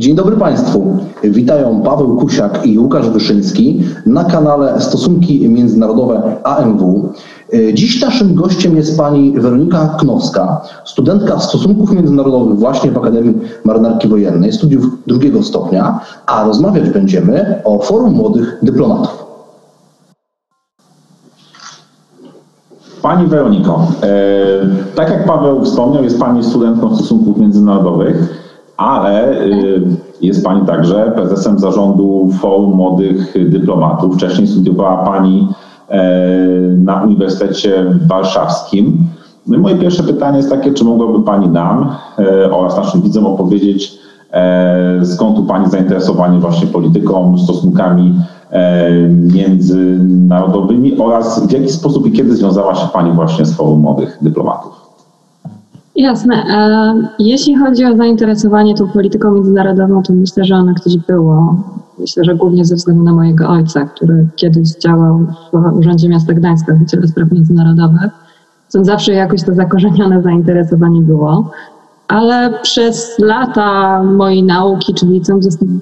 Dzień 0.00 0.14
dobry 0.14 0.36
Państwu. 0.36 0.96
Witają 1.24 1.82
Paweł 1.82 2.16
Kusiak 2.16 2.66
i 2.66 2.78
Łukasz 2.78 3.10
Wyszyński 3.10 3.80
na 4.06 4.24
kanale 4.24 4.80
Stosunki 4.80 5.48
Międzynarodowe 5.48 6.36
AMW. 6.44 7.12
Dziś 7.74 8.02
naszym 8.02 8.34
gościem 8.34 8.76
jest 8.76 8.98
pani 8.98 9.32
Weronika 9.40 9.96
Knowska, 9.98 10.60
studentka 10.84 11.40
stosunków 11.40 11.92
międzynarodowych 11.92 12.58
właśnie 12.58 12.90
w 12.90 12.98
Akademii 12.98 13.34
Marynarki 13.64 14.08
Wojennej, 14.08 14.52
studiów 14.52 14.84
drugiego 15.06 15.42
stopnia, 15.42 16.00
a 16.26 16.44
rozmawiać 16.44 16.90
będziemy 16.90 17.62
o 17.64 17.78
Forum 17.78 18.14
Młodych 18.14 18.58
Dyplomatów. 18.62 19.24
Pani 23.02 23.26
Weroniko, 23.26 23.86
e, 24.02 24.08
tak 24.94 25.10
jak 25.10 25.26
Paweł 25.26 25.64
wspomniał, 25.64 26.04
jest 26.04 26.20
Pani 26.20 26.44
studentką 26.44 26.96
stosunków 26.96 27.38
międzynarodowych, 27.38 28.39
ale 28.80 29.30
e, 29.30 29.46
jest 30.20 30.44
Pani 30.44 30.66
także 30.66 31.12
prezesem 31.14 31.58
zarządu 31.58 32.30
Forum 32.40 32.74
Młodych 32.74 33.34
Dyplomatów. 33.50 34.14
Wcześniej 34.14 34.46
studiowała 34.46 34.96
Pani 34.96 35.48
e, 35.88 36.08
na 36.76 37.02
Uniwersytecie 37.02 37.84
Warszawskim. 38.06 38.98
No 39.46 39.58
moje 39.58 39.76
pierwsze 39.76 40.02
pytanie 40.02 40.36
jest 40.36 40.50
takie, 40.50 40.72
czy 40.72 40.84
mogłaby 40.84 41.22
Pani 41.22 41.48
nam 41.48 41.96
e, 42.18 42.52
oraz 42.52 42.76
naszym 42.76 43.02
widzom 43.02 43.26
opowiedzieć, 43.26 43.98
e, 44.32 45.00
skąd 45.04 45.38
u 45.38 45.44
Pani 45.44 45.70
zainteresowanie 45.70 46.38
właśnie 46.38 46.66
polityką, 46.66 47.38
stosunkami 47.38 48.14
międzynarodowymi 49.34 50.98
oraz 50.98 51.46
w 51.46 51.52
jaki 51.52 51.68
sposób 51.68 52.06
i 52.06 52.12
kiedy 52.12 52.36
związała 52.36 52.74
się 52.74 52.88
Pani 52.92 53.12
właśnie 53.12 53.44
z 53.44 53.54
Forum 53.54 53.80
Młodych 53.80 54.18
Dyplomatów? 54.22 54.79
Jasne. 56.00 56.34
E, 56.34 57.08
jeśli 57.18 57.56
chodzi 57.56 57.84
o 57.84 57.96
zainteresowanie 57.96 58.74
tą 58.74 58.88
polityką 58.88 59.32
międzynarodową, 59.32 60.02
to 60.02 60.12
myślę, 60.12 60.44
że 60.44 60.54
ono 60.54 60.74
kiedyś 60.74 60.96
było. 60.96 61.56
Myślę, 61.98 62.24
że 62.24 62.34
głównie 62.34 62.64
ze 62.64 62.74
względu 62.74 63.02
na 63.02 63.12
mojego 63.12 63.48
ojca, 63.48 63.84
który 63.84 64.26
kiedyś 64.36 64.68
działał 64.68 65.26
w 65.52 65.78
Urzędzie 65.78 66.08
Miasta 66.08 66.34
Gdańska 66.34 66.74
w 66.74 66.78
Wydziale 66.78 67.08
Spraw 67.08 67.32
Międzynarodowych. 67.32 68.10
Stąd 68.68 68.86
zawsze 68.86 69.12
jakoś 69.12 69.42
to 69.42 69.54
zakorzenione 69.54 70.22
zainteresowanie 70.22 71.00
było 71.00 71.50
ale 72.10 72.58
przez 72.62 73.18
lata 73.18 74.02
mojej 74.02 74.42
nauki, 74.42 74.94
czyli 74.94 75.22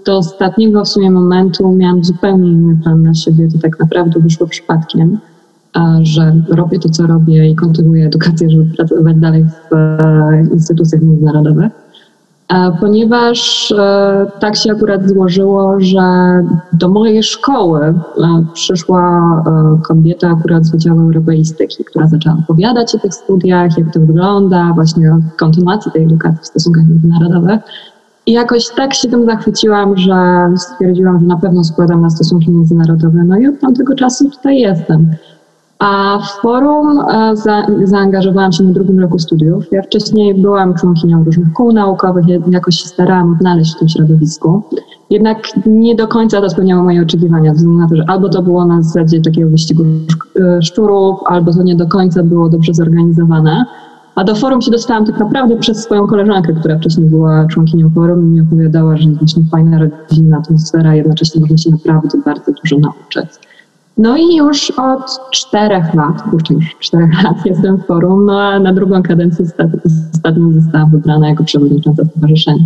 do 0.04 0.18
ostatniego 0.18 0.84
w 0.84 0.88
sumie 0.88 1.10
momentu 1.10 1.72
miałam 1.72 2.04
zupełnie 2.04 2.48
inny 2.48 2.76
plan 2.82 3.02
na 3.02 3.14
siebie. 3.14 3.48
To 3.52 3.58
tak 3.58 3.80
naprawdę 3.80 4.20
wyszło 4.20 4.46
przypadkiem, 4.46 5.18
że 6.02 6.34
robię 6.48 6.78
to, 6.78 6.88
co 6.88 7.06
robię 7.06 7.48
i 7.48 7.54
kontynuuję 7.54 8.06
edukację, 8.06 8.50
żeby 8.50 8.64
pracować 8.76 9.16
dalej 9.16 9.44
w 9.44 9.74
e, 9.74 10.46
instytucjach 10.52 11.02
międzynarodowych 11.02 11.72
ponieważ 12.80 13.70
e, 13.78 14.26
tak 14.40 14.56
się 14.56 14.72
akurat 14.72 15.08
złożyło, 15.08 15.80
że 15.80 16.00
do 16.72 16.88
mojej 16.88 17.22
szkoły 17.22 17.80
e, 17.80 17.94
przyszła 18.52 19.02
e, 19.46 19.82
kobieta 19.82 20.28
akurat 20.28 20.64
z 20.64 20.70
Wydziału 20.70 21.00
Europeistyki, 21.00 21.84
która 21.84 22.06
zaczęła 22.06 22.36
opowiadać 22.36 22.94
o 22.94 22.98
tych 22.98 23.14
studiach, 23.14 23.78
jak 23.78 23.92
to 23.92 24.00
wygląda, 24.00 24.72
właśnie 24.74 25.12
o 25.12 25.18
kontynuacji 25.36 25.92
tej 25.92 26.04
edukacji 26.04 26.42
w 26.42 26.46
stosunkach 26.46 26.84
międzynarodowych. 26.88 27.60
I 28.26 28.32
jakoś 28.32 28.68
tak 28.76 28.94
się 28.94 29.08
tym 29.08 29.24
zachwyciłam, 29.24 29.96
że 29.96 30.48
stwierdziłam, 30.56 31.20
że 31.20 31.26
na 31.26 31.36
pewno 31.36 31.64
składam 31.64 32.00
na 32.00 32.10
stosunki 32.10 32.50
międzynarodowe. 32.50 33.24
No 33.24 33.38
i 33.38 33.48
od 33.48 33.60
tamtego 33.60 33.94
czasu 33.94 34.30
tutaj 34.30 34.58
jestem. 34.58 35.10
A 35.78 36.18
w 36.18 36.42
forum 36.42 37.00
e, 37.00 37.36
za, 37.36 37.66
zaangażowałam 37.84 38.52
się 38.52 38.64
na 38.64 38.72
drugim 38.72 39.00
roku 39.00 39.18
studiów. 39.18 39.64
Ja 39.72 39.82
wcześniej 39.82 40.34
byłam 40.34 40.74
członkinią 40.74 41.24
różnych 41.24 41.52
kół 41.52 41.72
naukowych, 41.72 42.24
jakoś 42.50 42.76
się 42.76 42.88
starałam 42.88 43.32
odnaleźć 43.32 43.74
w 43.74 43.78
tym 43.78 43.88
środowisku. 43.88 44.62
Jednak 45.10 45.38
nie 45.66 45.94
do 45.94 46.08
końca 46.08 46.40
to 46.40 46.50
spełniało 46.50 46.82
moje 46.82 47.02
oczekiwania, 47.02 47.50
ze 47.50 47.56
względu 47.56 47.80
na 47.80 47.88
to, 47.88 47.96
że 47.96 48.04
albo 48.06 48.28
to 48.28 48.42
było 48.42 48.64
na 48.64 48.82
zasadzie 48.82 49.20
takiego 49.20 49.50
wyścigu 49.50 49.84
e, 50.40 50.62
szczurów, 50.62 51.20
albo 51.26 51.52
to 51.52 51.62
nie 51.62 51.76
do 51.76 51.86
końca 51.86 52.22
było 52.22 52.48
dobrze 52.48 52.74
zorganizowane. 52.74 53.64
A 54.14 54.24
do 54.24 54.34
forum 54.34 54.62
się 54.62 54.70
dostałam 54.70 55.06
tak 55.06 55.18
naprawdę 55.18 55.56
przez 55.56 55.82
swoją 55.82 56.06
koleżankę, 56.06 56.52
która 56.52 56.78
wcześniej 56.78 57.06
była 57.06 57.46
członkinią 57.46 57.90
forum 57.90 58.20
i 58.20 58.26
mi 58.26 58.40
opowiadała, 58.40 58.96
że 58.96 59.04
jest 59.04 59.18
właśnie 59.18 59.42
fajna, 59.50 59.78
rodzinna 59.78 60.38
atmosfera, 60.38 60.94
jednocześnie 60.94 61.40
można 61.40 61.56
się 61.56 61.70
naprawdę 61.70 62.18
bardzo 62.24 62.52
dużo 62.52 62.78
nauczyć. 62.78 63.47
No 63.98 64.16
i 64.16 64.36
już 64.36 64.70
od 64.70 65.30
czterech 65.30 65.94
lat, 65.94 66.22
kurczę, 66.30 66.54
już 66.54 66.76
czterech 66.80 67.10
lat 67.24 67.46
jestem 67.46 67.76
w 67.76 67.86
forum, 67.86 68.26
no 68.26 68.40
a 68.40 68.60
na 68.60 68.72
drugą 68.72 69.02
kadencję 69.02 69.44
ostatnio 70.14 70.52
zostałam 70.52 70.90
wybrana 70.90 71.28
jako 71.28 71.44
przewodnicząca 71.44 72.04
stowarzyszenia. 72.04 72.64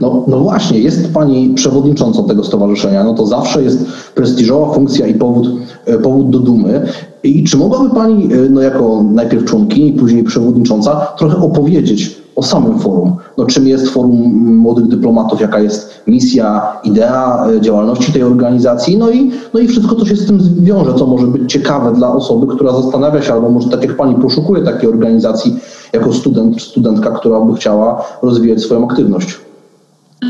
No, 0.00 0.24
no 0.28 0.38
właśnie, 0.38 0.78
jest 0.78 1.14
Pani 1.14 1.54
przewodniczącą 1.54 2.28
tego 2.28 2.44
stowarzyszenia, 2.44 3.04
no 3.04 3.14
to 3.14 3.26
zawsze 3.26 3.62
jest 3.62 3.92
prestiżowa 4.14 4.74
funkcja 4.74 5.06
i 5.06 5.14
powód, 5.14 5.48
e, 5.86 5.98
powód 5.98 6.30
do 6.30 6.38
dumy. 6.38 6.86
I 7.22 7.44
czy 7.44 7.56
mogłaby 7.56 7.94
Pani, 7.94 8.34
e, 8.34 8.36
no 8.50 8.60
jako 8.60 9.02
najpierw 9.02 9.44
członkini, 9.44 9.92
później 9.92 10.24
przewodnicząca, 10.24 11.06
trochę 11.18 11.36
opowiedzieć 11.36 12.19
o 12.40 12.42
samym 12.42 12.78
forum. 12.78 13.16
No, 13.38 13.46
czym 13.46 13.68
jest 13.68 13.88
Forum 13.88 14.16
Młodych 14.56 14.86
Dyplomatów, 14.86 15.40
jaka 15.40 15.60
jest 15.60 16.02
misja, 16.06 16.72
idea 16.84 17.46
e, 17.46 17.60
działalności 17.60 18.12
tej 18.12 18.22
organizacji, 18.22 18.96
no 18.96 19.10
i, 19.10 19.30
no 19.54 19.60
i 19.60 19.68
wszystko, 19.68 19.96
co 19.96 20.06
się 20.06 20.16
z 20.16 20.26
tym 20.26 20.40
wiąże, 20.60 20.94
co 20.94 21.06
może 21.06 21.26
być 21.26 21.52
ciekawe 21.52 21.92
dla 21.92 22.12
osoby, 22.12 22.54
która 22.54 22.72
zastanawia 22.72 23.22
się, 23.22 23.32
albo 23.32 23.50
może 23.50 23.68
tak 23.68 23.82
jak 23.82 23.96
Pani 23.96 24.14
poszukuje 24.14 24.62
takiej 24.62 24.88
organizacji 24.88 25.56
jako 25.92 26.12
student, 26.12 26.62
studentka, 26.62 27.10
która 27.10 27.40
by 27.40 27.54
chciała 27.54 28.04
rozwijać 28.22 28.60
swoją 28.60 28.88
aktywność. 28.88 29.38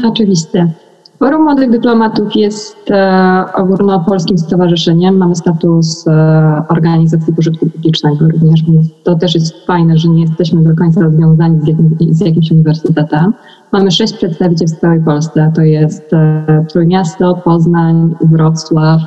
Oczywiście. 0.04 0.72
Forum 1.20 1.44
Młodych 1.44 1.70
Dyplomatów 1.70 2.36
jest 2.36 2.90
e, 2.90 3.44
ogólnopolskim 3.54 4.38
stowarzyszeniem. 4.38 5.16
Mamy 5.16 5.36
status 5.36 6.08
e, 6.08 6.62
organizacji 6.68 7.34
pożytku 7.34 7.66
publicznego 7.66 8.28
również, 8.28 8.60
to 9.04 9.14
też 9.14 9.34
jest 9.34 9.66
fajne, 9.66 9.98
że 9.98 10.08
nie 10.08 10.22
jesteśmy 10.22 10.62
do 10.62 10.76
końca 10.76 11.10
związani 11.10 11.60
z, 11.60 11.66
jakim, 11.66 11.96
z 12.10 12.20
jakimś 12.20 12.50
uniwersytetem. 12.50 13.34
Mamy 13.72 13.90
sześć 13.90 14.12
przedstawicieli 14.12 14.72
w 14.72 14.80
całej 14.80 15.04
Polsce. 15.04 15.52
To 15.54 15.62
jest 15.62 16.12
e, 16.12 16.64
Trójmiasto, 16.68 17.34
Poznań, 17.44 18.14
Wrocław, 18.20 19.00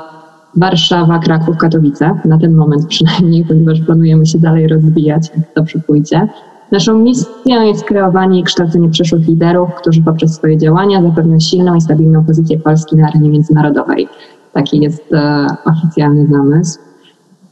Warszawa, 0.55 1.19
Kraków, 1.19 1.57
Katowice. 1.57 2.19
Na 2.25 2.37
ten 2.37 2.55
moment 2.55 2.85
przynajmniej, 2.85 3.45
ponieważ 3.45 3.81
planujemy 3.81 4.25
się 4.25 4.39
dalej 4.39 4.67
rozwijać, 4.67 5.31
jak 5.37 5.53
to 5.53 5.63
przypójdzie. 5.63 6.27
Naszą 6.73 6.99
misją 6.99 7.61
jest 7.65 7.83
kreowanie 7.83 8.39
i 8.39 8.43
kształcenie 8.43 8.89
przyszłych 8.89 9.27
liderów, 9.27 9.69
którzy 9.81 10.01
poprzez 10.01 10.35
swoje 10.35 10.57
działania 10.57 11.01
zapewnią 11.01 11.39
silną 11.39 11.75
i 11.75 11.81
stabilną 11.81 12.25
pozycję 12.25 12.59
Polski 12.59 12.95
na 12.95 13.07
arenie 13.07 13.29
międzynarodowej. 13.29 14.07
Taki 14.53 14.79
jest 14.79 15.13
e, 15.13 15.47
oficjalny 15.65 16.27
zamysł. 16.27 16.79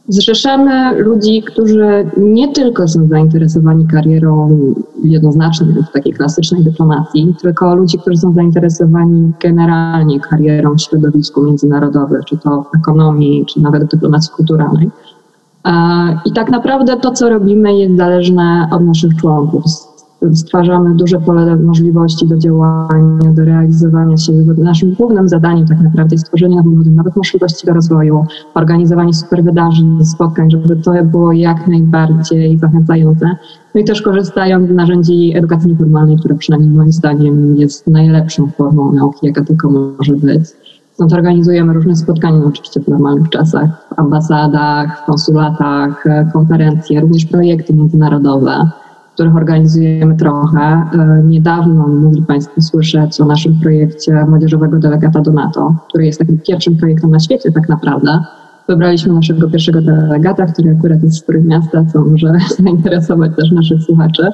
Zrzeszamy 0.08 1.02
ludzi, 1.02 1.42
którzy 1.42 2.10
nie 2.16 2.52
tylko 2.52 2.88
są 2.88 3.08
zainteresowani 3.08 3.86
karierą 3.86 4.58
jednoznacznie 5.04 5.66
w 5.66 5.92
takiej 5.92 6.12
klasycznej 6.12 6.64
dyplomacji, 6.64 7.34
tylko 7.42 7.74
ludzi, 7.74 7.98
którzy 7.98 8.16
są 8.16 8.32
zainteresowani 8.32 9.32
generalnie 9.40 10.20
karierą 10.20 10.74
w 10.74 10.80
środowisku 10.80 11.42
międzynarodowym, 11.42 12.20
czy 12.26 12.38
to 12.38 12.62
w 12.62 12.76
ekonomii, 12.76 13.46
czy 13.46 13.60
nawet 13.60 13.84
w 13.84 13.88
dyplomacji 13.88 14.32
kulturalnej. 14.36 14.90
I 16.24 16.32
tak 16.32 16.50
naprawdę 16.50 16.96
to, 16.96 17.10
co 17.10 17.28
robimy, 17.28 17.74
jest 17.74 17.96
zależne 17.96 18.68
od 18.72 18.84
naszych 18.84 19.16
członków. 19.16 19.64
Stwarzamy 20.32 20.94
duże 20.94 21.20
pole 21.20 21.56
możliwości 21.56 22.28
do 22.28 22.36
działania, 22.36 23.32
do 23.32 23.44
realizowania 23.44 24.16
się. 24.16 24.32
Naszym 24.58 24.94
głównym 24.94 25.28
zadaniem 25.28 25.66
tak 25.66 25.80
naprawdę 25.80 26.14
jest 26.14 26.24
stworzenie 26.24 26.62
nowych 26.96 27.16
możliwości 27.16 27.66
do 27.66 27.72
rozwoju, 27.72 28.24
organizowanie 28.54 29.14
super 29.14 29.44
wydarzeń, 29.44 30.04
spotkań, 30.04 30.50
żeby 30.50 30.76
to 30.76 30.92
było 31.04 31.32
jak 31.32 31.68
najbardziej 31.68 32.58
zachęcające. 32.58 33.36
No 33.74 33.80
i 33.80 33.84
też 33.84 34.02
korzystając 34.02 34.68
z 34.68 34.74
narzędzi 34.74 35.32
edukacji 35.36 35.70
nieformalnej, 35.70 36.16
która 36.16 36.34
przynajmniej 36.34 36.70
moim 36.70 36.92
zdaniem 36.92 37.56
jest 37.56 37.86
najlepszą 37.86 38.50
formą 38.50 38.92
nauki, 38.92 39.26
jaka 39.26 39.44
tylko 39.44 39.70
może 39.70 40.12
być. 40.12 40.44
Stąd 40.92 41.12
organizujemy 41.12 41.72
różne 41.72 41.96
spotkania, 41.96 42.38
no 42.38 42.46
oczywiście 42.46 42.80
w 42.80 42.88
normalnych 42.88 43.28
czasach, 43.28 43.70
w 43.96 43.98
ambasadach, 43.98 45.02
w 45.02 45.06
konsulatach, 45.06 46.06
e, 46.06 46.30
konferencje, 46.32 47.00
również 47.00 47.24
projekty 47.24 47.74
międzynarodowe, 47.74 48.70
których 49.14 49.36
organizujemy 49.36 50.16
trochę. 50.16 50.60
E, 50.60 51.22
niedawno 51.24 51.88
mogli 51.88 52.22
Państwo 52.22 52.60
słyszeć 52.60 53.20
o 53.20 53.24
naszym 53.24 53.60
projekcie 53.60 54.24
młodzieżowego 54.28 54.78
delegata 54.78 55.20
do 55.20 55.32
NATO, 55.32 55.74
który 55.88 56.06
jest 56.06 56.18
takim 56.18 56.38
pierwszym 56.38 56.76
projektem 56.76 57.10
na 57.10 57.20
świecie 57.20 57.52
tak 57.52 57.68
naprawdę. 57.68 58.24
Wybraliśmy 58.68 59.12
naszego 59.12 59.50
pierwszego 59.50 59.82
delegata, 59.82 60.46
który 60.46 60.76
akurat 60.78 61.02
jest 61.02 61.16
z 61.16 61.22
których 61.22 61.44
miasta, 61.44 61.84
co 61.92 62.00
może 62.00 62.32
zainteresować 62.58 63.32
też 63.36 63.50
naszych 63.50 63.82
słuchaczy. 63.82 64.32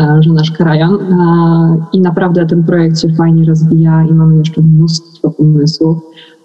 E, 0.00 0.22
że 0.22 0.32
nasz 0.32 0.50
krajan. 0.50 0.94
E, 0.94 1.76
I 1.92 2.00
naprawdę 2.00 2.46
ten 2.46 2.64
projekt 2.64 3.00
się 3.00 3.08
fajnie 3.08 3.44
rozwija 3.44 4.04
i 4.04 4.14
mamy 4.14 4.36
jeszcze 4.36 4.60
mnóstwo 4.62 5.30
pomysłów. 5.30 5.98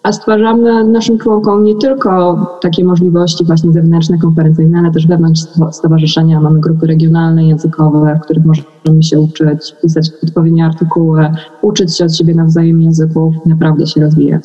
a 0.03 0.11
stwarzamy 0.11 0.83
naszym 0.83 1.17
członkom 1.17 1.63
nie 1.63 1.75
tylko 1.75 2.37
takie 2.61 2.83
możliwości 2.83 3.45
właśnie 3.45 3.71
zewnętrzne, 3.71 4.17
konferencyjne, 4.17 4.79
ale 4.79 4.91
też 4.91 5.07
wewnątrz 5.07 5.41
stowarzyszenia 5.71 6.41
mamy 6.41 6.59
grupy 6.59 6.87
regionalne, 6.87 7.45
językowe, 7.45 8.19
w 8.21 8.23
których 8.25 8.45
możemy 8.45 9.03
się 9.03 9.19
uczyć, 9.19 9.75
pisać 9.81 10.11
odpowiednie 10.23 10.65
artykuły, 10.65 11.29
uczyć 11.61 11.97
się 11.97 12.05
od 12.05 12.15
siebie 12.15 12.35
nawzajem 12.35 12.81
języków, 12.81 13.35
naprawdę 13.45 13.87
się 13.87 14.01
rozwijać. 14.01 14.43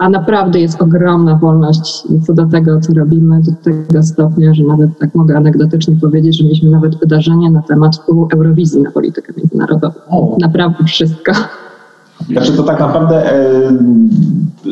A 0.00 0.08
naprawdę 0.08 0.60
jest 0.60 0.82
ogromna 0.82 1.36
wolność 1.36 2.02
co 2.26 2.34
do 2.34 2.46
tego, 2.46 2.80
co 2.80 2.94
robimy, 2.94 3.40
do 3.42 3.52
tego 3.62 4.02
stopnia, 4.02 4.54
że 4.54 4.64
nawet 4.64 4.98
tak 4.98 5.14
mogę 5.14 5.36
anegdotycznie 5.36 5.96
powiedzieć, 5.96 6.38
że 6.38 6.44
mieliśmy 6.44 6.70
nawet 6.70 6.98
wydarzenie 6.98 7.50
na 7.50 7.62
temat 7.62 7.96
wpływu 7.96 8.28
Eurowizji 8.34 8.82
na 8.82 8.90
politykę 8.90 9.32
międzynarodową. 9.36 9.94
O. 10.10 10.36
Naprawdę 10.40 10.84
wszystko. 10.84 11.32
Znaczy 12.30 12.52
to 12.52 12.62
tak 12.62 12.80
naprawdę 12.80 13.32
e, 13.32 13.72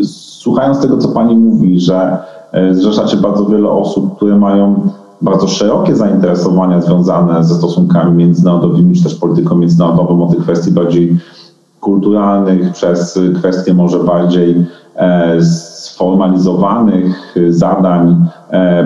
słuchając 0.05 0.81
tego, 0.81 0.99
co 0.99 1.09
Pani 1.09 1.37
mówi, 1.37 1.81
że 1.81 2.19
e, 2.53 2.75
zrzeszacie 2.75 3.17
bardzo 3.17 3.47
wiele 3.47 3.71
osób, 3.71 4.17
które 4.17 4.39
mają 4.39 4.91
bardzo 5.23 5.49
szerokie 5.49 5.97
zainteresowania 5.97 6.81
związane 6.81 7.45
ze 7.45 7.55
stosunkami 7.55 8.17
międzynarodowymi, 8.17 8.97
czy 8.97 9.03
też 9.03 9.15
polityką 9.15 9.57
międzynarodową, 9.57 10.25
od 10.25 10.31
tych 10.31 10.43
kwestii 10.43 10.71
bardziej 10.71 11.17
kulturalnych, 11.81 12.73
przez 12.73 13.19
kwestie 13.39 13.75
może 13.75 13.99
bardziej 13.99 14.67
sformalizowanych 15.41 17.35
zadań 17.49 18.27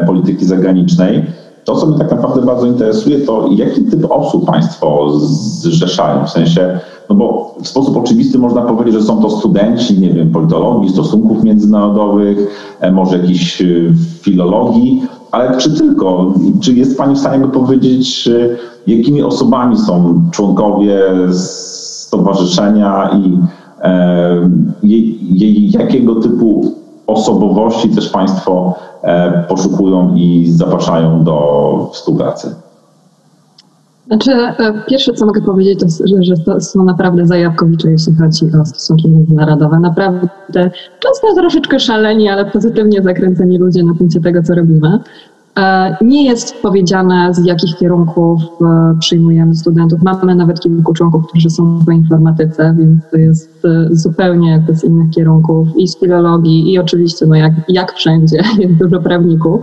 polityki 0.06 0.44
zagranicznej. 0.44 1.24
To, 1.64 1.76
co 1.76 1.86
mnie 1.86 1.98
tak 1.98 2.10
naprawdę 2.10 2.42
bardzo 2.42 2.66
interesuje, 2.66 3.18
to 3.18 3.48
jaki 3.50 3.84
typ 3.84 4.06
osób 4.10 4.46
Państwo 4.46 5.10
zrzeszają, 5.18 6.26
w 6.26 6.30
sensie 6.30 6.78
no 7.12 7.18
bo 7.18 7.54
w 7.62 7.68
sposób 7.68 7.96
oczywisty 7.96 8.38
można 8.38 8.62
powiedzieć, 8.62 8.94
że 8.94 9.02
są 9.02 9.22
to 9.22 9.30
studenci, 9.30 10.00
nie 10.00 10.10
wiem, 10.10 10.30
politologii, 10.30 10.90
stosunków 10.90 11.44
międzynarodowych, 11.44 12.38
e, 12.80 12.92
może 12.92 13.18
jakiejś 13.18 13.62
e, 13.62 13.66
filologii, 14.20 15.02
ale 15.30 15.56
czy 15.56 15.76
tylko? 15.76 16.34
Czy 16.60 16.72
jest 16.72 16.98
Pani 16.98 17.14
w 17.14 17.18
stanie 17.18 17.48
powiedzieć, 17.48 18.28
jakimi 18.86 19.22
osobami 19.22 19.78
są 19.78 20.22
członkowie 20.30 21.00
stowarzyszenia 21.30 23.10
i 23.24 23.34
e, 23.34 23.38
jakiego 25.70 26.14
typu 26.14 26.74
osobowości 27.06 27.88
też 27.88 28.08
Państwo 28.08 28.78
e, 29.02 29.44
poszukują 29.48 30.14
i 30.14 30.46
zapraszają 30.50 31.24
do 31.24 31.90
współpracy? 31.92 32.54
Znaczy, 34.06 34.32
e, 34.32 34.82
pierwsze 34.88 35.12
co 35.12 35.26
mogę 35.26 35.42
powiedzieć, 35.42 35.80
to 35.80 35.86
że, 36.06 36.22
że 36.22 36.44
to 36.44 36.60
są 36.60 36.84
naprawdę 36.84 37.26
zajawkowicze, 37.26 37.90
jeśli 37.90 38.14
chodzi 38.14 38.46
o 38.62 38.64
stosunki 38.64 39.08
międzynarodowe. 39.08 39.80
Naprawdę 39.80 40.28
często 41.00 41.34
troszeczkę 41.34 41.80
szaleni, 41.80 42.28
ale 42.28 42.44
pozytywnie 42.44 43.02
zakręceni 43.02 43.58
ludzie 43.58 43.84
na 43.84 43.94
punkcie 43.94 44.20
tego, 44.20 44.42
co 44.42 44.54
robimy. 44.54 44.98
E, 45.58 45.96
nie 46.00 46.24
jest 46.24 46.62
powiedziane, 46.62 47.34
z 47.34 47.46
jakich 47.46 47.76
kierunków 47.76 48.42
e, 48.42 48.94
przyjmujemy 49.00 49.54
studentów. 49.54 50.02
Mamy 50.02 50.34
nawet 50.34 50.60
kilku 50.60 50.92
członków, 50.92 51.26
którzy 51.28 51.50
są 51.50 51.78
w 51.78 51.92
informatyce, 51.92 52.76
więc 52.78 53.10
to 53.10 53.16
jest 53.16 53.62
zupełnie 53.90 54.50
jakby 54.50 54.74
z 54.74 54.84
innych 54.84 55.10
kierunków 55.10 55.68
i 55.76 55.88
z 55.88 56.00
filologii 56.00 56.72
i 56.72 56.78
oczywiście, 56.78 57.26
no 57.26 57.34
jak, 57.34 57.52
jak 57.68 57.92
wszędzie, 57.92 58.36
jest 58.58 58.74
dużo 58.74 59.00
prawników. 59.00 59.62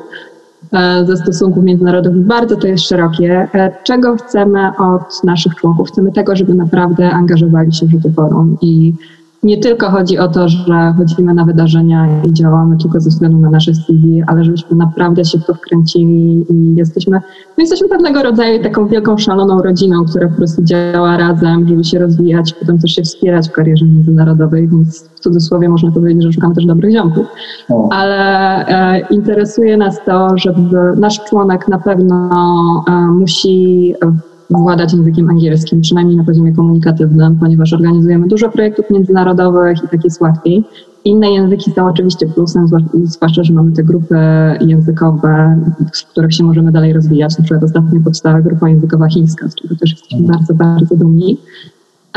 E, 0.73 1.05
ze 1.05 1.17
stosunków 1.17 1.63
międzynarodowych. 1.63 2.25
Bardzo 2.25 2.55
to 2.55 2.67
jest 2.67 2.87
szerokie. 2.87 3.47
E, 3.53 3.71
czego 3.83 4.15
chcemy 4.15 4.71
od 4.77 5.23
naszych 5.23 5.55
członków? 5.55 5.87
Chcemy 5.87 6.11
tego, 6.11 6.35
żeby 6.35 6.53
naprawdę 6.53 7.11
angażowali 7.11 7.73
się 7.73 7.85
w 7.85 7.91
życie 7.91 8.11
forum 8.11 8.57
i 8.61 8.93
nie 9.43 9.57
tylko 9.57 9.89
chodzi 9.89 10.17
o 10.17 10.27
to, 10.27 10.49
że 10.49 10.93
chodzimy 10.97 11.33
na 11.33 11.45
wydarzenia 11.45 12.07
i 12.23 12.33
działamy 12.33 12.77
tylko 12.77 12.99
ze 12.99 13.09
względu 13.09 13.37
na 13.37 13.49
nasze 13.49 13.73
CV, 13.73 14.23
ale 14.27 14.43
żebyśmy 14.43 14.77
naprawdę 14.77 15.25
się 15.25 15.39
w 15.39 15.45
to 15.45 15.53
wkręcili 15.53 16.45
i 16.49 16.75
jesteśmy, 16.75 17.21
my 17.57 17.63
jesteśmy 17.63 17.89
pewnego 17.89 18.23
rodzaju 18.23 18.63
taką 18.63 18.87
wielką, 18.87 19.17
szaloną 19.17 19.61
rodziną, 19.61 20.05
która 20.05 20.27
po 20.27 20.35
prostu 20.35 20.63
działa 20.63 21.17
razem, 21.17 21.67
żeby 21.67 21.83
się 21.83 21.99
rozwijać, 21.99 22.53
potem 22.53 22.79
też 22.79 22.91
się 22.91 23.01
wspierać 23.01 23.49
w 23.49 23.51
karierze 23.51 23.85
międzynarodowej, 23.85 24.67
więc 24.67 25.09
w 25.15 25.19
cudzysłowie 25.19 25.69
można 25.69 25.91
powiedzieć, 25.91 26.23
że 26.23 26.31
szukamy 26.31 26.55
też 26.55 26.65
dobrych 26.65 26.93
ziomków. 26.93 27.27
Ale 27.89 28.65
e, 28.67 28.99
interesuje 29.09 29.77
nas 29.77 30.05
to, 30.05 30.37
żeby 30.37 30.77
nasz 30.97 31.23
członek 31.23 31.67
na 31.67 31.79
pewno 31.79 32.29
e, 32.87 32.91
musi 32.91 33.93
władać 34.49 34.93
językiem 34.93 35.29
angielskim, 35.29 35.81
przynajmniej 35.81 36.17
na 36.17 36.23
poziomie 36.23 36.53
komunikatywnym, 36.53 37.37
ponieważ 37.39 37.73
organizujemy 37.73 38.27
dużo 38.27 38.49
projektów 38.49 38.89
międzynarodowych 38.89 39.77
i 39.83 39.87
tak 39.87 40.03
jest 40.03 40.21
łatwiej. 40.21 40.63
Inne 41.05 41.31
języki 41.31 41.71
są 41.71 41.87
oczywiście 41.87 42.27
plusem, 42.27 42.67
zwłaszcza, 43.03 43.43
że 43.43 43.53
mamy 43.53 43.71
te 43.71 43.83
grupy 43.83 44.15
językowe, 44.61 45.59
w 45.95 46.11
których 46.11 46.33
się 46.33 46.43
możemy 46.43 46.71
dalej 46.71 46.93
rozwijać. 46.93 47.37
Na 47.37 47.43
przykład 47.43 47.63
ostatnio 47.63 47.99
powstała 48.03 48.41
grupa 48.41 48.69
językowa 48.69 49.07
chińska, 49.07 49.47
z 49.47 49.55
czego 49.55 49.75
też 49.75 49.91
jesteśmy 49.91 50.27
bardzo, 50.27 50.53
bardzo 50.53 50.95
dumni. 50.95 51.37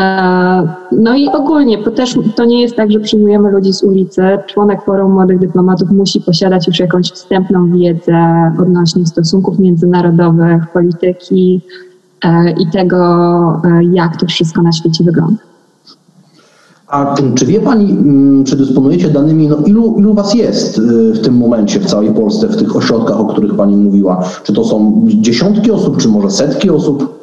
E, 0.00 0.68
no 0.92 1.16
i 1.16 1.28
ogólnie, 1.28 1.78
bo 1.78 1.90
też 1.90 2.18
to 2.36 2.44
nie 2.44 2.62
jest 2.62 2.76
tak, 2.76 2.92
że 2.92 3.00
przyjmujemy 3.00 3.50
ludzi 3.50 3.72
z 3.72 3.82
ulicy. 3.82 4.22
Członek 4.46 4.82
Forum 4.82 5.12
Młodych 5.12 5.38
Dyplomatów 5.38 5.90
musi 5.90 6.20
posiadać 6.20 6.66
już 6.66 6.78
jakąś 6.78 7.10
wstępną 7.10 7.72
wiedzę 7.72 8.52
odnośnie 8.60 9.06
stosunków 9.06 9.58
międzynarodowych, 9.58 10.62
polityki, 10.72 11.60
i 12.58 12.66
tego, 12.66 12.96
e, 13.64 13.84
jak 13.84 14.16
to 14.16 14.26
wszystko 14.26 14.62
na 14.62 14.72
świecie 14.72 15.04
wygląda. 15.04 15.42
A 16.92 17.14
czy 17.34 17.46
wie 17.46 17.60
Pani, 17.60 17.90
mm, 17.90 18.44
czy 18.44 18.56
dysponujecie 18.56 19.08
danymi, 19.08 19.48
no 19.48 19.56
ilu, 19.56 19.94
ilu 19.98 20.14
Was 20.14 20.34
jest 20.34 20.78
y, 20.78 21.12
w 21.12 21.20
tym 21.20 21.36
momencie 21.36 21.80
w 21.80 21.86
całej 21.86 22.10
Polsce, 22.10 22.48
w 22.48 22.56
tych 22.56 22.76
ośrodkach, 22.76 23.20
o 23.20 23.24
których 23.24 23.54
Pani 23.54 23.76
mówiła? 23.76 24.24
Czy 24.44 24.52
to 24.52 24.64
są 24.64 25.02
dziesiątki 25.06 25.70
osób, 25.70 25.98
czy 25.98 26.08
może 26.08 26.30
setki 26.30 26.70
osób? 26.70 27.21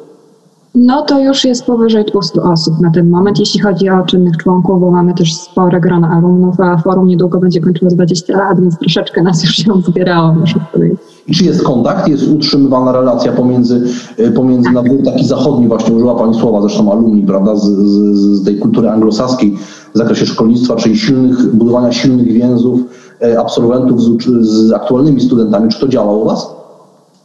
No 0.74 1.02
to 1.02 1.20
już 1.20 1.44
jest 1.44 1.64
powyżej 1.64 2.04
200 2.04 2.42
osób 2.42 2.80
na 2.80 2.90
ten 2.90 3.10
moment, 3.10 3.38
jeśli 3.38 3.60
chodzi 3.60 3.90
o 3.90 4.02
czynnych 4.02 4.36
członków, 4.36 4.80
bo 4.80 4.90
mamy 4.90 5.14
też 5.14 5.34
spore 5.34 5.80
grono 5.80 6.08
alumnów, 6.08 6.60
a 6.60 6.78
forum 6.78 7.06
niedługo 7.06 7.38
będzie 7.38 7.60
kończyło 7.60 7.90
20 7.90 8.38
lat, 8.38 8.60
więc 8.60 8.78
troszeczkę 8.78 9.22
nas 9.22 9.44
już 9.44 9.54
się 9.54 9.72
zbierało, 9.86 10.32
muszę 10.32 10.60
powiedzieć. 10.72 10.98
Czy 11.34 11.44
jest 11.44 11.62
kontakt, 11.62 12.08
jest 12.08 12.28
utrzymywana 12.28 12.92
relacja 12.92 13.32
pomiędzy, 13.32 13.84
e, 14.18 14.30
pomiędzy 14.30 14.70
na 14.70 14.82
taki 15.04 15.26
zachodni, 15.26 15.68
właśnie 15.68 15.94
użyła 15.94 16.14
Pani 16.14 16.34
słowa, 16.34 16.60
zresztą 16.60 16.92
alumni, 16.92 17.22
prawda, 17.22 17.56
z, 17.56 17.64
z, 17.64 18.40
z 18.40 18.44
tej 18.44 18.58
kultury 18.58 18.90
anglosaskiej 18.90 19.56
w 19.94 19.98
zakresie 19.98 20.26
szkolnictwa, 20.26 20.76
czyli 20.76 20.98
silnych, 20.98 21.56
budowania 21.56 21.92
silnych 21.92 22.32
więzów 22.32 22.80
e, 23.22 23.40
absolwentów 23.40 24.02
z, 24.02 24.22
z 24.40 24.72
aktualnymi 24.72 25.20
studentami. 25.20 25.68
Czy 25.68 25.80
to 25.80 25.88
działa 25.88 26.12
u 26.12 26.24
Was? 26.24 26.59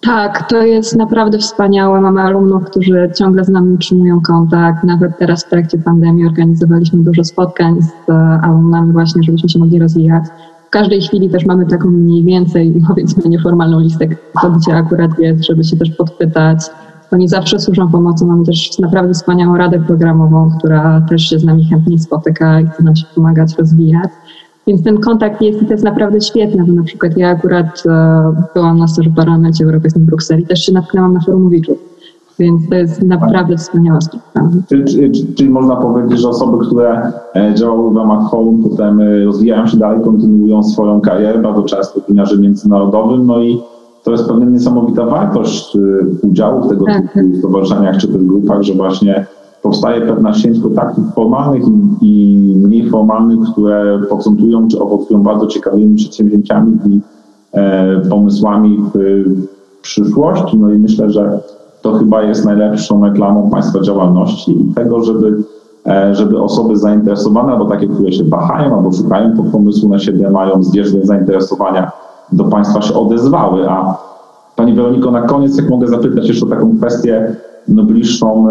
Tak, 0.05 0.49
to 0.49 0.61
jest 0.61 0.95
naprawdę 0.95 1.37
wspaniałe. 1.37 2.01
Mamy 2.01 2.21
alumnów, 2.21 2.63
którzy 2.63 3.11
ciągle 3.15 3.43
z 3.43 3.49
nami 3.49 3.73
utrzymują 3.73 4.21
kontakt. 4.21 4.83
Nawet 4.83 5.17
teraz 5.17 5.45
w 5.45 5.49
trakcie 5.49 5.77
pandemii 5.77 6.25
organizowaliśmy 6.25 7.03
dużo 7.03 7.23
spotkań 7.23 7.81
z 7.81 8.09
e, 8.09 8.13
alumnami 8.43 8.93
właśnie, 8.93 9.23
żebyśmy 9.23 9.49
się 9.49 9.59
mogli 9.59 9.79
rozwijać. 9.79 10.23
W 10.67 10.69
każdej 10.69 11.01
chwili 11.01 11.29
też 11.29 11.45
mamy 11.45 11.65
taką 11.65 11.89
mniej 11.89 12.23
więcej, 12.23 12.73
powiedzmy, 12.87 13.29
nieformalną 13.29 13.79
listę, 13.79 14.07
kto 14.07 14.51
gdzie 14.51 14.75
akurat 14.75 15.19
jest, 15.19 15.45
żeby 15.45 15.63
się 15.63 15.77
też 15.77 15.91
podpytać. 15.91 16.59
Oni 17.11 17.27
zawsze 17.27 17.59
służą 17.59 17.91
pomocą. 17.91 18.25
Mamy 18.25 18.45
też 18.45 18.79
naprawdę 18.79 19.13
wspaniałą 19.13 19.57
radę 19.57 19.79
programową, 19.79 20.51
która 20.59 21.01
też 21.09 21.21
się 21.29 21.39
z 21.39 21.43
nami 21.43 21.65
chętnie 21.65 21.99
spotyka 21.99 22.61
i 22.61 22.67
chce 22.67 22.83
nam 22.83 22.95
się 22.95 23.05
pomagać 23.15 23.57
rozwijać. 23.57 24.09
Więc 24.67 24.83
ten 24.83 24.97
kontakt 24.97 25.41
jest 25.41 25.59
to 25.59 25.71
jest 25.71 25.83
naprawdę 25.83 26.21
świetne, 26.21 26.63
bo 26.67 26.73
na 26.73 26.83
przykład 26.83 27.17
ja 27.17 27.29
akurat 27.29 27.83
e, 27.85 28.33
byłam 28.53 28.77
na 28.77 28.87
stażu 28.87 29.09
w 29.09 29.15
Parlamencie 29.15 29.65
Europejskim 29.65 30.03
w 30.03 30.05
Brukseli, 30.05 30.45
też 30.45 30.59
się 30.65 30.71
natknęłam 30.71 31.13
na 31.13 31.19
Forumowiczów. 31.19 31.77
Więc 32.39 32.69
to 32.69 32.75
jest 32.75 33.03
naprawdę 33.03 33.57
wspaniała 33.57 34.01
sprawa. 34.01 34.49
Czyli, 34.69 34.85
czyli, 34.85 35.33
czyli, 35.35 35.49
można 35.49 35.75
powiedzieć, 35.75 36.19
że 36.19 36.29
osoby, 36.29 36.65
które 36.65 37.11
e, 37.35 37.53
działały 37.55 37.93
w 37.93 37.95
ramach 37.95 38.31
forum, 38.31 38.63
potem 38.69 38.99
e, 38.99 39.25
rozwijają 39.25 39.67
się 39.67 39.77
dalej, 39.77 39.99
kontynuują 40.03 40.63
swoją 40.63 41.01
karierę, 41.01 41.39
bardzo 41.39 41.63
często 41.63 42.01
w 42.01 42.07
wymiarze 42.07 42.37
międzynarodowym, 42.37 43.25
no 43.25 43.39
i 43.39 43.61
to 44.03 44.11
jest 44.11 44.27
pewnie 44.27 44.45
niesamowita 44.45 45.05
wartość 45.05 45.77
udziału 46.21 46.63
w 46.63 46.69
tego 46.69 46.85
tak, 46.85 47.13
typu 47.13 47.37
stowarzyszeniach 47.37 47.97
czy 47.97 48.07
tych 48.07 48.25
grupach, 48.25 48.61
że 48.61 48.73
właśnie 48.73 49.25
powstaje 49.65 50.01
pewna 50.01 50.33
sieć 50.33 50.59
kontaktów 50.59 51.05
formalnych 51.15 51.63
i, 52.01 52.53
mniej 52.55 52.89
formalnych, 52.89 53.39
które 53.51 53.99
procentują 54.09 54.67
czy 54.67 54.79
owocują 54.79 55.23
bardzo 55.23 55.47
ciekawymi 55.47 55.95
przedsięwzięciami 55.95 56.77
i 56.87 56.99
e, 57.53 58.01
pomysłami 58.09 58.77
w, 58.77 58.97
w 59.77 59.81
przyszłości. 59.81 60.57
No 60.57 60.69
i 60.69 60.77
myślę, 60.77 61.09
że 61.09 61.39
to 61.81 61.93
chyba 61.93 62.23
jest 62.23 62.45
najlepszą 62.45 63.05
reklamą 63.05 63.49
Państwa 63.49 63.81
działalności 63.81 64.51
i 64.51 64.73
tego, 64.73 65.03
żeby, 65.03 65.43
e, 65.87 66.15
żeby 66.15 66.41
osoby 66.41 66.77
zainteresowane, 66.77 67.51
albo 67.51 67.65
takie, 67.65 67.87
które 67.87 68.11
się 68.11 68.23
wahają, 68.23 68.75
albo 68.75 68.91
szukają 68.91 69.51
pomysłu 69.51 69.89
na 69.89 69.99
siebie, 69.99 70.29
mają 70.29 70.63
zbieżne 70.63 71.05
zainteresowania, 71.05 71.91
do 72.31 72.43
Państwa 72.43 72.81
się 72.81 72.93
odezwały. 72.93 73.69
A 73.69 73.97
Pani 74.55 74.73
Weroniko, 74.73 75.11
na 75.11 75.21
koniec, 75.21 75.57
jak 75.57 75.69
mogę 75.69 75.87
zapytać 75.87 76.27
jeszcze 76.27 76.45
o 76.45 76.49
taką 76.49 76.77
kwestię 76.77 77.35
no, 77.67 77.83
bliższą 77.83 78.47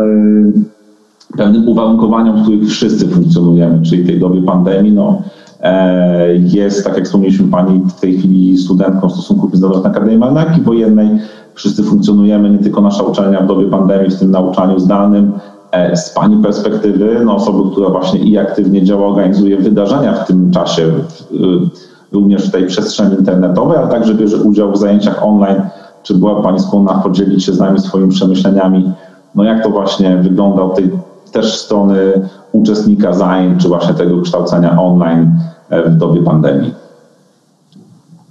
pewnym 1.37 1.69
uwarunkowaniom, 1.69 2.37
w 2.37 2.43
których 2.43 2.69
wszyscy 2.69 3.09
funkcjonujemy, 3.09 3.83
czyli 3.83 4.07
tej 4.07 4.21
dobie 4.21 4.43
pandemii, 4.43 4.93
no, 4.93 5.23
Jest, 6.38 6.85
tak 6.85 6.97
jak 6.97 7.05
wspomnieliśmy 7.05 7.49
Pani, 7.49 7.83
w 7.97 8.00
tej 8.00 8.19
chwili 8.19 8.59
studentką 8.59 9.11
stosunków 9.11 9.53
międzynarodowych 9.53 9.85
na 9.85 9.91
Akademii 9.91 10.19
Marynarki 10.19 10.61
Wojennej. 10.61 11.09
Wszyscy 11.55 11.83
funkcjonujemy, 11.83 12.50
nie 12.50 12.59
tylko 12.59 12.81
nasza 12.81 13.03
uczelnia 13.03 13.41
w 13.41 13.47
dobie 13.47 13.67
pandemii, 13.67 14.11
w 14.11 14.19
tym 14.19 14.31
nauczaniu 14.31 14.79
zdalnym. 14.79 15.33
Z 15.95 16.11
Pani 16.11 16.37
perspektywy, 16.37 17.23
no 17.25 17.37
osoby, 17.37 17.71
która 17.71 17.91
właśnie 17.91 18.21
i 18.21 18.38
aktywnie 18.38 18.85
działa, 18.85 19.07
organizuje 19.07 19.57
wydarzenia 19.57 20.12
w 20.12 20.26
tym 20.26 20.50
czasie, 20.50 20.83
również 22.12 22.49
w 22.49 22.53
tej 22.53 22.67
przestrzeni 22.67 23.14
internetowej, 23.19 23.79
ale 23.79 23.88
także 23.88 24.14
bierze 24.14 24.37
udział 24.37 24.73
w 24.73 24.76
zajęciach 24.76 25.25
online. 25.26 25.62
Czy 26.03 26.14
była 26.14 26.43
Pani 26.43 26.61
skłonna 26.61 26.95
podzielić 26.95 27.45
się 27.45 27.53
z 27.53 27.59
nami 27.59 27.81
swoimi 27.81 28.09
przemyśleniami, 28.09 28.93
no 29.35 29.45
jak 29.45 29.62
to 29.62 29.71
właśnie 29.71 30.17
wygląda 30.17 30.62
od 30.62 30.76
tej 30.76 30.91
też 31.35 31.59
strony 31.59 32.29
uczestnika 32.53 33.12
zajęć, 33.12 33.62
czy 33.62 33.69
właśnie 33.69 33.95
tego 33.95 34.23
kształcenia 34.23 34.83
online 34.83 35.31
e, 35.71 35.91
w 35.91 35.97
dobie 35.97 36.23
pandemii? 36.23 36.75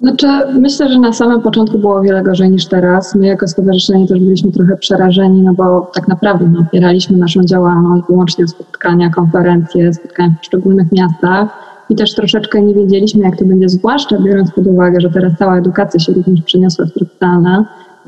Znaczy, 0.01 0.27
myślę, 0.59 0.89
że 0.89 0.99
na 0.99 1.13
samym 1.13 1.41
początku 1.41 1.79
było 1.79 2.01
wiele 2.01 2.23
gorzej 2.23 2.51
niż 2.51 2.65
teraz. 2.65 3.15
My 3.15 3.25
jako 3.25 3.47
stowarzyszenie 3.47 4.07
też 4.07 4.19
byliśmy 4.19 4.51
trochę 4.51 4.77
przerażeni, 4.77 5.41
no 5.41 5.53
bo 5.53 5.91
tak 5.93 6.07
naprawdę 6.07 6.47
no, 6.47 6.59
opieraliśmy 6.59 7.17
naszą 7.17 7.43
działalność 7.43 8.03
wyłącznie 8.09 8.45
o 8.45 8.47
spotkania, 8.47 9.09
konferencje, 9.09 9.93
spotkania 9.93 10.33
w 10.35 10.37
poszczególnych 10.37 10.91
miastach 10.91 11.49
i 11.89 11.95
też 11.95 12.15
troszeczkę 12.15 12.61
nie 12.61 12.73
wiedzieliśmy, 12.73 13.23
jak 13.23 13.37
to 13.37 13.45
będzie, 13.45 13.69
zwłaszcza 13.69 14.17
biorąc 14.19 14.51
pod 14.51 14.67
uwagę, 14.67 15.01
że 15.01 15.09
teraz 15.09 15.33
cała 15.39 15.57
edukacja 15.57 15.99
się 15.99 16.13
również 16.13 16.41
przeniosła 16.41 16.85
w 16.85 16.91
tryb 16.91 17.09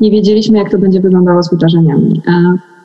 Nie 0.02 0.12
wiedzieliśmy, 0.12 0.58
jak 0.58 0.72
to 0.72 0.78
będzie 0.78 1.02
wyglądało 1.02 1.44
z 1.44 1.50
wydarzeniami. 1.50 2.22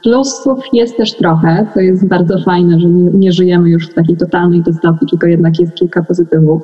Plusów 0.03 0.59
jest 0.73 0.97
też 0.97 1.17
trochę, 1.17 1.67
to 1.75 1.81
jest 1.81 2.07
bardzo 2.07 2.39
fajne, 2.39 2.81
że 2.81 2.89
nie, 2.89 3.11
nie 3.11 3.33
żyjemy 3.33 3.71
już 3.71 3.89
w 3.89 3.95
takiej 3.95 4.17
totalnej 4.17 4.63
dystopii, 4.63 5.09
tylko 5.11 5.27
jednak 5.27 5.61
jest 5.61 5.75
kilka 5.75 6.03
pozytywów. 6.03 6.63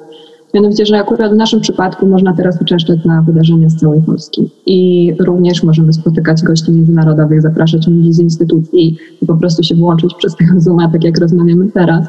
Mianowicie, 0.55 0.87
że 0.87 0.99
akurat 0.99 1.33
w 1.33 1.37
naszym 1.37 1.61
przypadku 1.61 2.07
można 2.07 2.33
teraz 2.33 2.61
uczęszczać 2.63 3.05
na 3.05 3.23
wydarzenia 3.23 3.69
z 3.69 3.77
całej 3.77 4.03
Polski 4.03 4.51
i 4.67 5.13
również 5.21 5.63
możemy 5.63 5.93
spotykać 5.93 6.43
gości 6.43 6.73
międzynarodowych, 6.73 7.43
zapraszać 7.43 7.87
ludzi 7.87 8.13
z 8.13 8.21
instytucji 8.21 8.97
i 9.23 9.27
po 9.27 9.37
prostu 9.37 9.63
się 9.63 9.75
włączyć 9.75 10.15
przez 10.19 10.37
tego 10.37 10.61
Zooma, 10.61 10.91
tak 10.93 11.05
jak 11.05 11.21
rozmawiamy 11.21 11.69
teraz. 11.75 12.07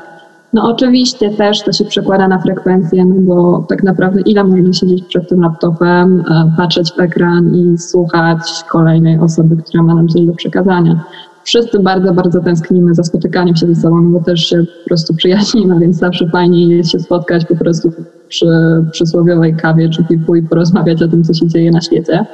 No 0.58 0.70
oczywiście 0.70 1.30
też 1.30 1.64
to 1.64 1.72
się 1.72 1.86
przekłada 1.86 2.28
na 2.28 2.40
frekwencję, 2.40 3.06
no 3.06 3.16
bo 3.22 3.66
tak 3.70 3.84
naprawdę 3.84 4.22
ile 4.22 4.44
możemy 4.44 4.74
siedzieć 4.74 5.04
przed 5.04 5.30
tym 5.30 5.42
laptopem, 5.42 6.24
e, 6.32 6.52
patrzeć 6.58 6.92
w 6.92 7.00
ekran 7.00 7.56
i 7.56 7.78
słuchać 7.78 8.40
kolejnej 8.70 9.20
osoby, 9.20 9.58
która 9.58 9.84
ma 9.84 9.96
nam 9.96 10.08
coś 10.08 10.26
do 10.26 10.34
przekazania. 10.34 11.04
Wszyscy 11.44 11.80
bardzo, 11.80 12.14
bardzo 12.14 12.40
tęsknimy 12.40 12.96
za 12.96 13.04
spotykaniem 13.04 13.56
się 13.56 13.68
ze 13.68 13.82
sobą, 13.82 14.02
no 14.02 14.20
bo 14.20 14.26
też 14.26 14.40
się 14.40 14.58
po 14.84 14.88
prostu 14.88 15.16
przyjaźnimy, 15.16 15.80
więc 15.82 15.98
zawsze 15.98 16.28
fajnie 16.28 16.76
jest 16.76 16.92
się 16.92 17.00
spotkać 17.00 17.46
po 17.46 17.56
prostu 17.56 17.92
przy 18.28 18.48
przysłowiowej 18.92 19.56
kawie 19.56 19.90
czy 19.90 20.04
piwu 20.04 20.36
i 20.36 20.44
porozmawiać 20.44 21.04
o 21.04 21.08
tym, 21.08 21.24
co 21.24 21.34
się 21.34 21.48
dzieje 21.48 21.72
na 21.72 21.82
świecie 21.82 22.26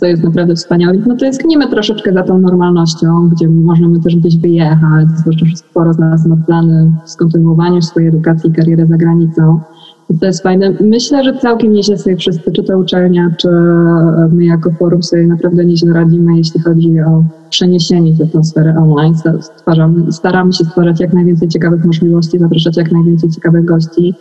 co 0.00 0.06
jest 0.06 0.24
naprawdę 0.24 0.54
wspaniałe. 0.54 0.94
No 1.06 1.16
tęsknimy 1.16 1.68
troszeczkę 1.68 2.12
za 2.12 2.22
tą 2.22 2.38
normalnością, 2.38 3.28
gdzie 3.28 3.48
możemy 3.48 4.00
też 4.00 4.16
gdzieś 4.16 4.36
wyjechać, 4.36 5.08
zwłaszcza, 5.16 5.46
sporo 5.54 5.92
z 5.92 5.98
nas 5.98 6.26
ma 6.26 6.36
plany 6.46 6.92
z 7.04 7.16
kontynuowaniem 7.16 7.82
swojej 7.82 8.08
edukacji 8.08 8.50
i 8.50 8.52
kariery 8.52 8.86
za 8.86 8.96
granicą. 8.96 9.60
To 10.20 10.26
jest 10.26 10.42
fajne. 10.42 10.72
Myślę, 10.80 11.24
że 11.24 11.34
całkiem 11.34 11.72
nieźle 11.72 11.98
sobie 11.98 12.16
wszyscy, 12.16 12.52
czy 12.52 12.62
to 12.62 12.78
uczelnia, 12.78 13.30
czy 13.36 13.48
my 14.32 14.44
jako 14.44 14.70
forum 14.70 15.02
sobie 15.02 15.26
naprawdę 15.26 15.64
nieźle 15.64 15.92
radzimy, 15.92 16.36
jeśli 16.36 16.60
chodzi 16.60 17.00
o 17.00 17.24
przeniesienie 17.50 18.16
się 18.16 18.26
tę 18.26 18.44
sferę 18.44 18.74
online. 18.78 19.14
Stwarzamy, 19.40 20.12
staramy 20.12 20.52
się 20.52 20.64
stwarzać 20.64 21.00
jak 21.00 21.12
najwięcej 21.12 21.48
ciekawych 21.48 21.84
możliwości, 21.84 22.38
zapraszać 22.38 22.76
jak 22.76 22.92
najwięcej 22.92 23.30
ciekawych 23.30 23.64
gości 23.64 24.14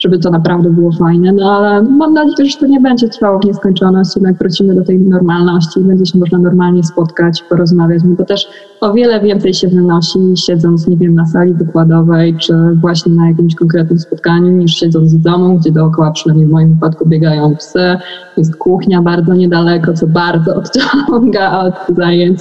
żeby 0.00 0.18
to 0.18 0.30
naprawdę 0.30 0.70
było 0.70 0.92
fajne, 0.92 1.32
no 1.32 1.52
ale 1.52 1.82
mam 1.82 2.14
nadzieję, 2.14 2.50
że 2.50 2.58
to 2.58 2.66
nie 2.66 2.80
będzie 2.80 3.08
trwało 3.08 3.38
w 3.38 3.44
nieskończoność, 3.44 4.16
jednak 4.16 4.38
wrócimy 4.38 4.74
do 4.74 4.84
tej 4.84 4.98
normalności 4.98 5.80
i 5.80 5.82
będzie 5.82 6.06
się 6.06 6.18
można 6.18 6.38
normalnie 6.38 6.84
spotkać, 6.84 7.42
porozmawiać, 7.48 8.02
bo 8.04 8.24
też 8.24 8.48
o 8.80 8.92
wiele 8.92 9.20
więcej 9.20 9.54
się 9.54 9.68
wynosi 9.68 10.18
siedząc, 10.36 10.88
nie 10.88 10.96
wiem, 10.96 11.14
na 11.14 11.26
sali 11.26 11.54
wykładowej, 11.54 12.34
czy 12.34 12.54
właśnie 12.80 13.12
na 13.12 13.28
jakimś 13.28 13.54
konkretnym 13.54 13.98
spotkaniu, 13.98 14.52
niż 14.52 14.74
siedząc 14.74 15.14
w 15.14 15.22
domu, 15.22 15.58
gdzie 15.58 15.72
dookoła, 15.72 16.10
przynajmniej 16.10 16.46
w 16.46 16.50
moim 16.50 16.74
wypadku, 16.74 17.08
biegają 17.08 17.56
psy, 17.56 17.96
jest 18.36 18.56
kuchnia 18.56 19.02
bardzo 19.02 19.34
niedaleko, 19.34 19.92
co 19.92 20.06
bardzo 20.06 20.54
odciąga 20.60 21.60
od 21.60 21.96
zajęć, 21.96 22.40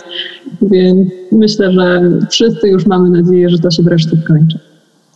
więc 0.61 1.09
myślę, 1.31 1.71
że 1.71 2.01
wszyscy 2.29 2.67
już 2.69 2.85
mamy 2.85 3.09
nadzieję, 3.09 3.49
że 3.49 3.57
to 3.57 3.71
się 3.71 3.83
wreszcie 3.83 4.17
skończy. 4.17 4.68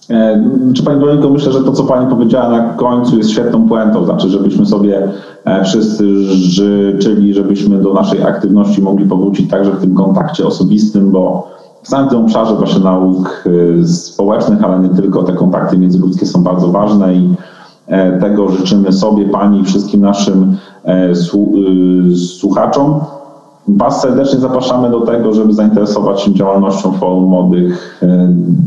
E, 0.10 0.44
czy 0.74 0.84
Pani 0.84 1.00
Weroniko, 1.00 1.30
myślę, 1.30 1.52
że 1.52 1.64
to, 1.64 1.72
co 1.72 1.84
Pani 1.84 2.08
powiedziała 2.08 2.50
na 2.50 2.74
końcu 2.74 3.18
jest 3.18 3.32
świetną 3.32 3.68
puentą, 3.68 4.06
znaczy, 4.06 4.30
żebyśmy 4.30 4.66
sobie 4.66 5.08
e, 5.46 5.64
wszyscy 5.64 6.24
życzyli, 6.24 7.34
żebyśmy 7.34 7.78
do 7.78 7.94
naszej 7.94 8.24
aktywności 8.24 8.82
mogli 8.82 9.06
powrócić 9.06 9.50
także 9.50 9.72
w 9.72 9.82
tym 9.82 9.96
kontakcie 9.96 10.48
osobistym, 10.48 11.12
bo 11.12 11.48
w 11.84 11.88
samym 11.88 12.10
tym 12.10 12.20
obszarze 12.20 12.56
właśnie 12.56 12.84
nauk 12.84 13.44
e, 13.82 13.88
społecznych, 13.88 14.64
ale 14.64 14.80
nie 14.80 14.90
tylko, 14.90 15.24
te 15.24 15.34
kontakty 15.34 15.78
międzyludzkie 15.78 16.26
są 16.26 16.44
bardzo 16.44 16.68
ważne 16.68 17.16
i 17.16 17.36
tego 18.22 18.50
życzymy 18.50 18.94
sobie, 18.94 19.26
Pani 19.26 19.60
i 19.60 19.64
wszystkim 19.64 20.02
naszym 20.02 20.58
słuchaczom. 22.16 23.00
Was 23.68 24.02
serdecznie 24.02 24.40
zapraszamy 24.40 24.90
do 24.90 25.02
tego, 25.02 25.34
żeby 25.34 25.54
zainteresować 25.54 26.22
się 26.22 26.34
działalnością 26.34 26.92
Forum 26.92 27.24
Młodych 27.24 28.00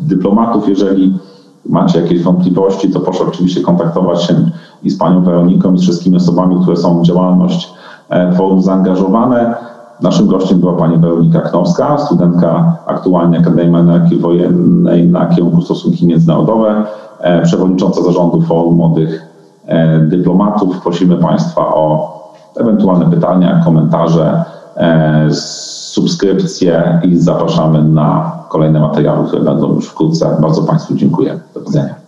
Dyplomatów. 0.08 0.68
Jeżeli 0.68 1.18
macie 1.68 2.00
jakieś 2.00 2.22
wątpliwości, 2.22 2.90
to 2.90 3.00
proszę 3.00 3.24
oczywiście 3.28 3.60
kontaktować 3.60 4.22
się 4.22 4.34
i 4.82 4.90
z 4.90 4.98
Panią 4.98 5.22
Weroniką 5.22 5.74
i 5.74 5.78
z 5.78 5.82
wszystkimi 5.82 6.16
osobami, 6.16 6.56
które 6.62 6.76
są 6.76 7.00
w 7.00 7.02
działalność 7.02 7.72
e, 8.10 8.32
forum 8.32 8.62
zaangażowane. 8.62 9.54
Naszym 10.02 10.26
gościem 10.26 10.58
była 10.58 10.72
Pani 10.72 10.98
Weronika 10.98 11.40
Knowska, 11.40 11.98
studentka 11.98 12.76
aktualnie 12.86 13.38
Akademii 13.38 13.72
Marynarki 13.72 14.16
Wojennej 14.16 15.08
na 15.08 15.26
kierunku 15.26 15.62
Stosunki 15.62 16.06
Międzynarodowe, 16.06 16.84
e, 17.20 17.42
przewodnicząca 17.42 18.02
zarządu 18.02 18.40
Forum 18.40 18.74
Młodych 18.74 19.26
e, 19.66 19.98
Dyplomatów. 19.98 20.80
Prosimy 20.80 21.16
Państwa 21.16 21.74
o 21.74 22.16
ewentualne 22.56 23.10
pytania, 23.10 23.62
komentarze, 23.64 24.44
subskrypcje 25.30 27.00
i 27.04 27.16
zapraszamy 27.16 27.84
na 27.84 28.38
kolejne 28.48 28.80
materiały, 28.80 29.26
które 29.28 29.42
będą 29.42 29.74
już 29.74 29.86
wkrótce. 29.86 30.36
Bardzo 30.40 30.62
Państwu 30.62 30.94
dziękuję. 30.94 31.40
Do 31.54 31.60
widzenia. 31.60 32.05